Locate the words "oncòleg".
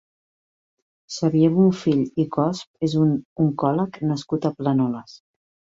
3.47-4.05